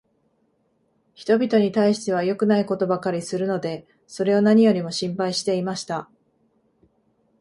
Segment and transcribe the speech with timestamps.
[1.13, 6.09] 人びとに対しては良くないことばかりするので、それを何よりも心配していました。